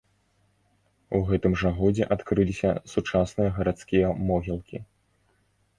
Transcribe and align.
У 1.17 1.21
гэтым 1.27 1.53
жа 1.63 1.69
годзе 1.81 2.07
адкрыліся 2.15 2.69
сучасныя 2.95 3.49
гарадскія 3.61 4.07
могілкі. 4.33 4.77